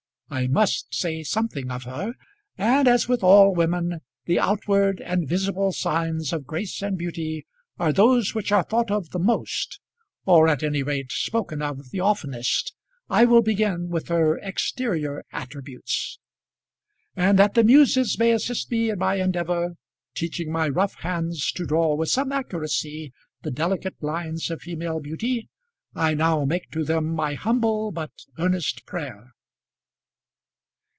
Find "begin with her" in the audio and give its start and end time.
13.41-14.37